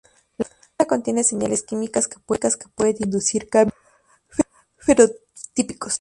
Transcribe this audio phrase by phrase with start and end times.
[0.39, 0.45] La
[0.79, 3.77] comida contiene señales químicas que pueden inducir cambios
[4.79, 5.89] fenotípicos.